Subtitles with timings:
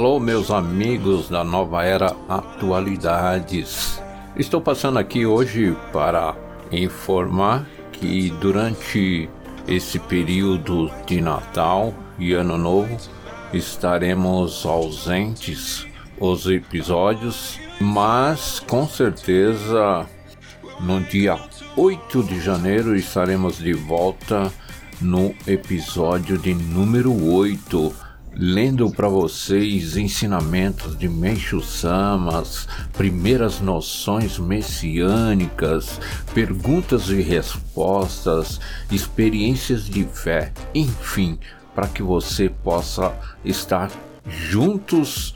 [0.00, 4.02] Alô, meus amigos da nova era Atualidades.
[4.34, 6.34] Estou passando aqui hoje para
[6.72, 9.28] informar que durante
[9.68, 12.96] esse período de Natal e Ano Novo
[13.52, 15.86] estaremos ausentes
[16.18, 20.06] os episódios, mas com certeza
[20.80, 21.38] no dia
[21.76, 24.50] 8 de janeiro estaremos de volta
[24.98, 36.00] no episódio de número 8 lendo para vocês ensinamentos de Meixo Samas, primeiras noções messiânicas,
[36.32, 41.38] perguntas e respostas, experiências de fé, enfim,
[41.74, 43.12] para que você possa
[43.44, 43.90] estar
[44.28, 45.34] juntos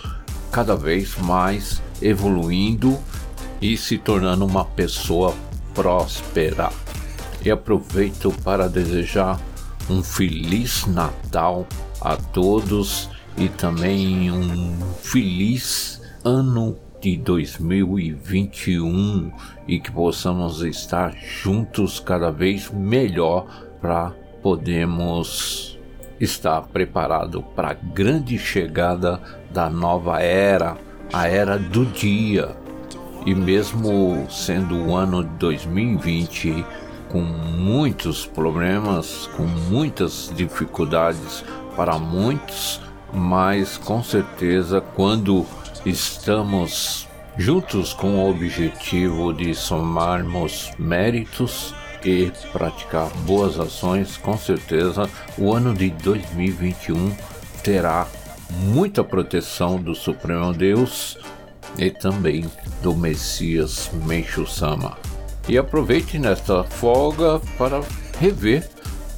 [0.51, 2.99] cada vez mais evoluindo
[3.61, 5.35] e se tornando uma pessoa
[5.75, 6.71] próspera.
[7.45, 9.39] E aproveito para desejar
[9.89, 11.67] um feliz Natal
[12.01, 19.31] a todos e também um feliz ano de 2021
[19.69, 23.45] e que possamos estar juntos cada vez melhor
[23.81, 24.13] para
[24.43, 25.79] podermos
[26.19, 30.79] estar preparado para a grande chegada da nova era,
[31.13, 32.57] a era do dia.
[33.27, 36.65] E mesmo sendo o ano de 2020
[37.15, 41.45] com muitos problemas, com muitas dificuldades
[41.77, 42.81] para muitos,
[43.13, 45.47] mas com certeza quando
[45.87, 47.07] estamos
[47.39, 51.73] juntos com o objetivo de somarmos méritos
[52.05, 57.17] e praticar boas ações, com certeza o ano de 2021
[57.63, 58.09] terá
[58.51, 61.17] muita proteção do Supremo Deus
[61.79, 62.51] e também
[62.83, 65.14] do Messias Meixo Sama.
[65.49, 67.83] E aproveite nesta folga para
[68.19, 68.69] rever,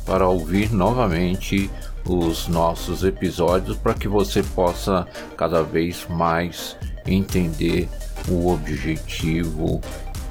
[0.04, 1.70] para ouvir novamente
[2.04, 5.06] os nossos episódios para que você possa
[5.36, 6.76] cada vez mais
[7.06, 7.88] entender
[8.28, 9.80] o objetivo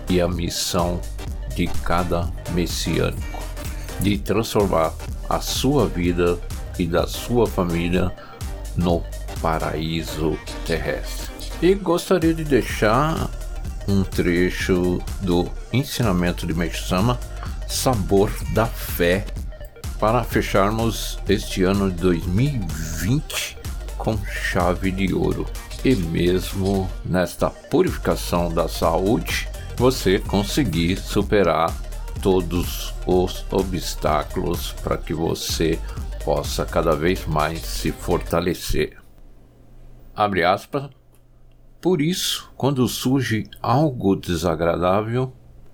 [0.10, 1.00] e a missão
[1.56, 3.46] de cada messiânico
[4.00, 4.94] de transformar
[5.30, 6.38] a sua vida
[6.78, 8.12] e da sua família
[8.76, 9.04] no
[9.42, 11.34] paraíso terrestre.
[11.62, 13.30] E gostaria de deixar
[13.88, 17.20] um trecho do ensinamento de Meixama,
[17.68, 19.26] Sabor da Fé,
[20.00, 23.58] para fecharmos este ano de 2020
[23.98, 25.46] com chave de ouro.
[25.84, 29.48] E mesmo nesta purificação da saúde,
[29.78, 31.74] você conseguir superar
[32.22, 35.80] todos os obstáculos para que você
[36.24, 38.98] possa cada vez mais se fortalecer.
[40.16, 40.90] Abre aspas.
[41.86, 45.32] Por isso, quando surge algo desagradável,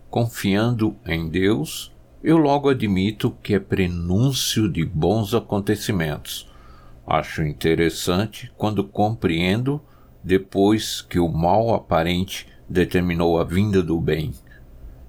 [0.10, 1.90] confiando em Deus,
[2.22, 6.52] eu logo admito que é prenúncio de bons acontecimentos.
[7.08, 9.82] Acho interessante quando compreendo
[10.22, 14.34] depois que o mal aparente determinou a vinda do bem.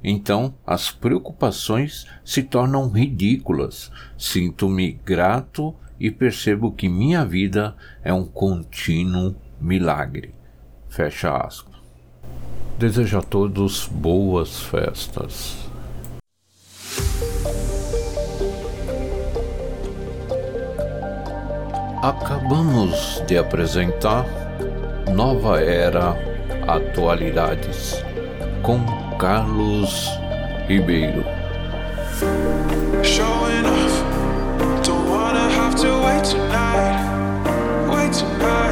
[0.05, 3.91] Então as preocupações se tornam ridículas.
[4.17, 7.75] Sinto-me grato e percebo que minha vida
[8.05, 10.41] é um contínuo milagre.
[10.93, 11.73] Fecha aspas.
[12.79, 15.57] Desejo a todos boas festas.
[22.03, 24.27] Acabamos de apresentar
[25.15, 26.15] Nova Era
[26.69, 28.05] Atualidades
[28.63, 28.85] com
[29.17, 30.11] Carlos
[30.69, 31.25] Ribeiro.
[33.03, 38.72] Showing off, don't wanna have to wait tonight, wait tonight.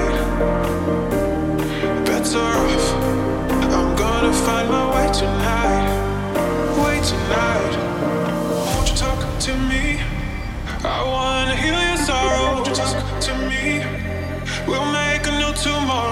[14.71, 16.11] We'll make a new tomorrow.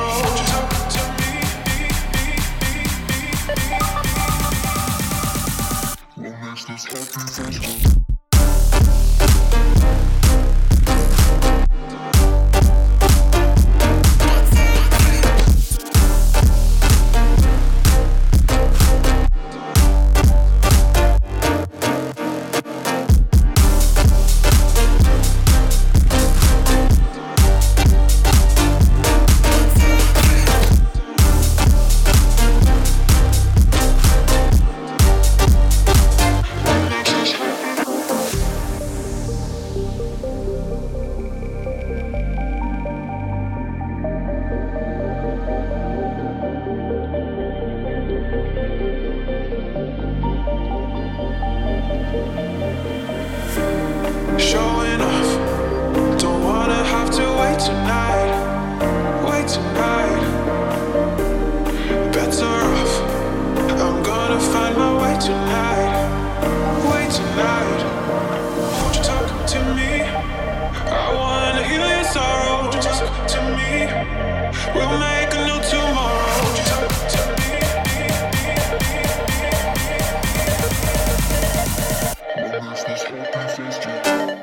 [82.87, 84.38] This open face